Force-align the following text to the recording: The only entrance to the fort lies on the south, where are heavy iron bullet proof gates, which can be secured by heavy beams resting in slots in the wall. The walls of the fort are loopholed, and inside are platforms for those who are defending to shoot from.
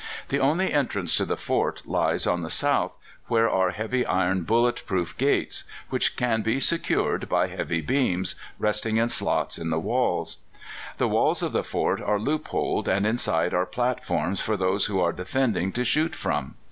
The 0.29 0.39
only 0.39 0.73
entrance 0.73 1.15
to 1.17 1.25
the 1.25 1.37
fort 1.37 1.83
lies 1.85 2.25
on 2.25 2.41
the 2.41 2.49
south, 2.49 2.97
where 3.27 3.47
are 3.47 3.69
heavy 3.69 4.03
iron 4.03 4.41
bullet 4.45 4.81
proof 4.87 5.15
gates, 5.15 5.63
which 5.91 6.17
can 6.17 6.41
be 6.41 6.59
secured 6.59 7.29
by 7.29 7.45
heavy 7.49 7.81
beams 7.81 8.33
resting 8.57 8.97
in 8.97 9.09
slots 9.09 9.59
in 9.59 9.69
the 9.69 9.77
wall. 9.77 10.27
The 10.97 11.07
walls 11.07 11.43
of 11.43 11.51
the 11.51 11.63
fort 11.63 12.01
are 12.01 12.17
loopholed, 12.17 12.87
and 12.87 13.05
inside 13.05 13.53
are 13.53 13.67
platforms 13.67 14.41
for 14.41 14.57
those 14.57 14.85
who 14.87 14.99
are 14.99 15.13
defending 15.13 15.71
to 15.73 15.83
shoot 15.83 16.15
from. 16.15 16.55